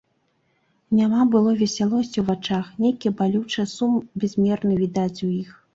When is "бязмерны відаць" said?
4.23-5.17